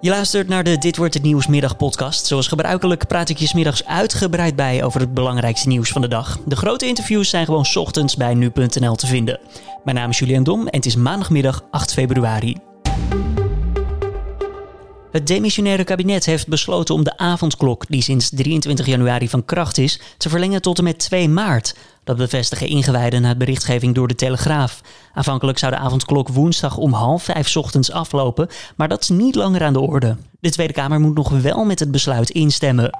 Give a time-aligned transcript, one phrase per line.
[0.00, 2.26] Je luistert naar de Dit wordt het nieuws podcast.
[2.26, 6.38] Zoals gebruikelijk praat ik je smiddags uitgebreid bij over het belangrijkste nieuws van de dag.
[6.46, 9.40] De grote interviews zijn gewoon ochtends bij nu.nl te vinden.
[9.84, 12.56] Mijn naam is Julian Dom en het is maandagmiddag 8 februari.
[15.10, 20.00] Het demissionaire kabinet heeft besloten om de avondklok, die sinds 23 januari van kracht is,
[20.16, 21.74] te verlengen tot en met 2 maart.
[22.04, 24.80] Dat bevestigen ingewijden na berichtgeving door de Telegraaf.
[25.14, 29.62] Aanvankelijk zou de avondklok woensdag om half vijf ochtends aflopen, maar dat is niet langer
[29.62, 30.16] aan de orde.
[30.40, 32.90] De Tweede Kamer moet nog wel met het besluit instemmen.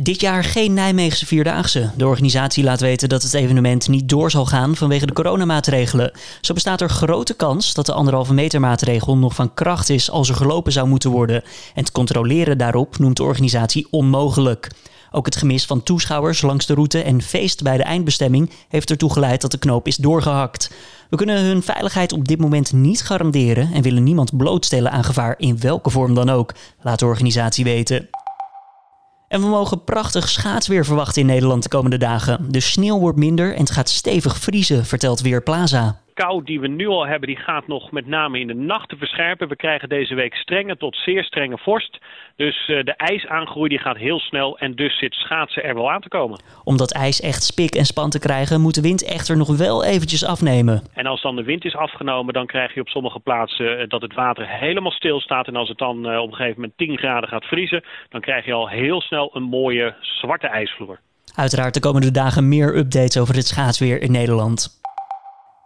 [0.00, 1.90] Dit jaar geen Nijmeegse Vierdaagse.
[1.96, 6.12] De organisatie laat weten dat het evenement niet door zal gaan vanwege de coronamaatregelen.
[6.40, 10.28] Zo bestaat er grote kans dat de anderhalve meter maatregel nog van kracht is als
[10.28, 11.42] er gelopen zou moeten worden.
[11.74, 14.70] En het controleren daarop noemt de organisatie onmogelijk.
[15.10, 19.12] Ook het gemis van toeschouwers langs de route en feest bij de eindbestemming heeft ertoe
[19.12, 20.70] geleid dat de knoop is doorgehakt.
[21.10, 25.34] We kunnen hun veiligheid op dit moment niet garanderen en willen niemand blootstellen aan gevaar
[25.38, 28.08] in welke vorm dan ook, laat de organisatie weten.
[29.28, 32.52] En we mogen prachtig schaatsweer verwachten in Nederland de komende dagen.
[32.52, 36.86] De sneeuw wordt minder en het gaat stevig vriezen, vertelt Weerplaza kou die we nu
[36.86, 39.48] al hebben, die gaat nog met name in de nacht te verscherpen.
[39.48, 41.98] We krijgen deze week strenge tot zeer strenge vorst.
[42.36, 46.00] Dus uh, de ijsaangroei die gaat heel snel en dus zit schaatsen er wel aan
[46.00, 46.40] te komen.
[46.64, 49.84] Om dat ijs echt spik en span te krijgen, moet de wind echter nog wel
[49.84, 50.82] eventjes afnemen.
[50.94, 54.02] En als dan de wind is afgenomen, dan krijg je op sommige plaatsen uh, dat
[54.02, 55.46] het water helemaal stil staat.
[55.46, 58.44] En als het dan uh, op een gegeven moment 10 graden gaat vriezen, dan krijg
[58.44, 61.00] je al heel snel een mooie zwarte ijsvloer.
[61.34, 64.84] Uiteraard de komende dagen meer updates over het schaatsweer in Nederland.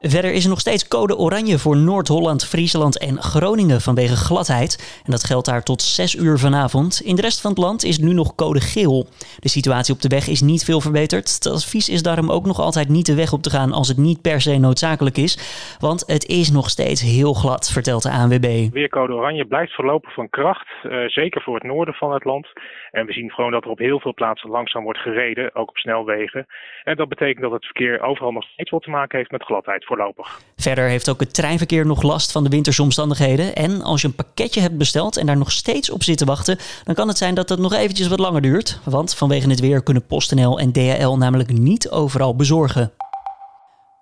[0.00, 5.02] Verder is er nog steeds code oranje voor Noord-Holland, Friesland en Groningen vanwege gladheid.
[5.04, 7.00] En dat geldt daar tot 6 uur vanavond.
[7.04, 9.06] In de rest van het land is nu nog code geel.
[9.38, 11.34] De situatie op de weg is niet veel verbeterd.
[11.34, 13.96] Het advies is daarom ook nog altijd niet de weg op te gaan als het
[13.96, 15.34] niet per se noodzakelijk is.
[15.80, 18.48] Want het is nog steeds heel glad, vertelt de ANWB.
[18.72, 22.46] Weercode oranje blijft voorlopig van kracht, uh, zeker voor het noorden van het land.
[22.90, 25.76] En we zien gewoon dat er op heel veel plaatsen langzaam wordt gereden, ook op
[25.76, 26.46] snelwegen.
[26.84, 29.86] En dat betekent dat het verkeer overal nog steeds wat te maken heeft met gladheid
[29.88, 30.40] voorlopig.
[30.56, 33.54] Verder heeft ook het treinverkeer nog last van de winterse omstandigheden.
[33.54, 36.58] En als je een pakketje hebt besteld en daar nog steeds op zit te wachten,
[36.84, 38.80] dan kan het zijn dat het nog eventjes wat langer duurt.
[38.84, 42.92] Want vanwege het weer kunnen PostNL en DHL namelijk niet overal bezorgen.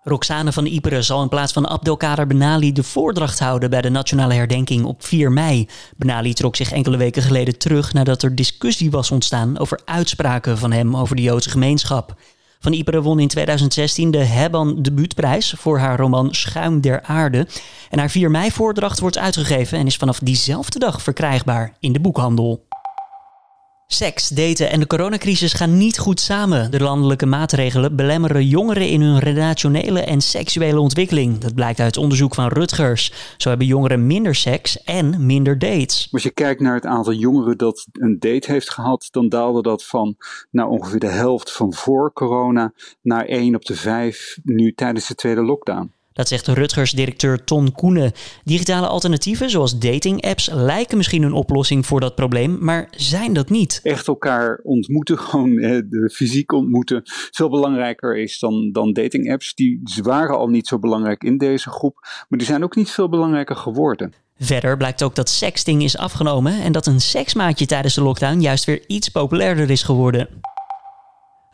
[0.03, 4.35] Roxane van Iperen zal in plaats van Abdelkader Benali de voordracht houden bij de nationale
[4.35, 5.69] herdenking op 4 mei.
[5.97, 10.73] Benali trok zich enkele weken geleden terug nadat er discussie was ontstaan over uitspraken van
[10.73, 12.15] hem over de Joodse gemeenschap.
[12.59, 17.47] Van Iperen won in 2016 de Hebban debuutprijs voor haar roman Schuim der Aarde.
[17.91, 22.01] En haar 4 mei voordracht wordt uitgegeven en is vanaf diezelfde dag verkrijgbaar in de
[22.01, 22.66] boekhandel.
[23.89, 26.71] Seks, daten en de coronacrisis gaan niet goed samen.
[26.71, 31.39] De landelijke maatregelen belemmeren jongeren in hun relationele en seksuele ontwikkeling.
[31.39, 33.35] Dat blijkt uit onderzoek van Rutgers.
[33.37, 36.09] Zo hebben jongeren minder seks en minder dates.
[36.11, 39.85] Als je kijkt naar het aantal jongeren dat een date heeft gehad, dan daalde dat
[39.85, 40.17] van
[40.51, 42.73] nou, ongeveer de helft van voor corona
[43.03, 45.96] naar 1 op de 5 nu tijdens de tweede lockdown.
[46.17, 48.13] Dat zegt Rutgers-directeur Ton Koenen.
[48.45, 53.81] Digitale alternatieven zoals dating-apps lijken misschien een oplossing voor dat probleem, maar zijn dat niet.
[53.83, 57.01] Echt elkaar ontmoeten, gewoon de fysiek ontmoeten,
[57.31, 59.55] veel belangrijker is dan, dan dating-apps.
[59.55, 63.09] Die waren al niet zo belangrijk in deze groep, maar die zijn ook niet veel
[63.09, 64.13] belangrijker geworden.
[64.39, 68.65] Verder blijkt ook dat sexting is afgenomen en dat een seksmaatje tijdens de lockdown juist
[68.65, 70.29] weer iets populairder is geworden.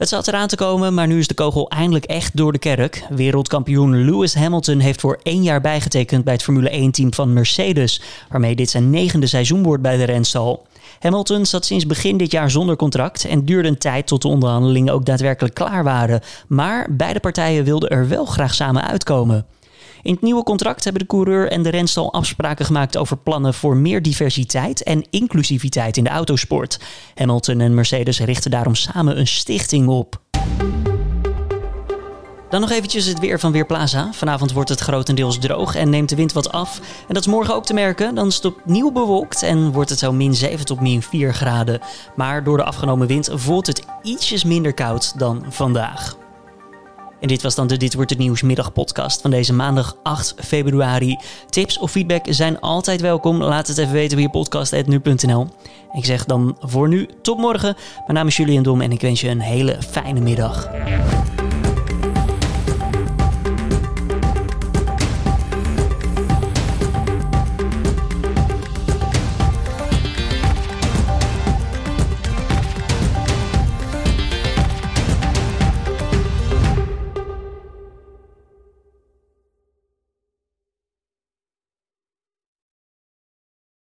[0.03, 3.05] Het zat eraan te komen, maar nu is de kogel eindelijk echt door de kerk.
[3.11, 8.55] Wereldkampioen Lewis Hamilton heeft voor één jaar bijgetekend bij het Formule 1-team van Mercedes, waarmee
[8.55, 10.67] dit zijn negende seizoen wordt bij de renstal.
[11.01, 14.95] Hamilton zat sinds begin dit jaar zonder contract en duurde een tijd tot de onderhandelingen
[14.95, 16.21] ook daadwerkelijk klaar waren.
[16.47, 19.47] Maar beide partijen wilden er wel graag samen uitkomen.
[20.03, 23.77] In het nieuwe contract hebben de coureur en de renstal afspraken gemaakt over plannen voor
[23.77, 26.81] meer diversiteit en inclusiviteit in de autosport.
[27.15, 30.21] Hamilton en Mercedes richten daarom samen een stichting op.
[32.53, 34.13] Dan nog eventjes het weer van Weerplaza.
[34.13, 36.79] Vanavond wordt het grotendeels droog en neemt de wind wat af.
[37.09, 38.15] En dat is morgen ook te merken.
[38.15, 41.81] Dan is het opnieuw bewolkt en wordt het zo min 7 tot min 4 graden.
[42.17, 46.17] Maar door de afgenomen wind voelt het ietsjes minder koud dan vandaag.
[47.23, 51.19] En dit was dan de Dit Wordt Het Nieuws middagpodcast van deze maandag 8 februari.
[51.49, 53.43] Tips of feedback zijn altijd welkom.
[53.43, 55.47] Laat het even weten via podcast.nu.nl.
[55.93, 57.75] Ik zeg dan voor nu tot morgen.
[57.97, 60.71] Mijn naam is Julian Dom en ik wens je een hele fijne middag.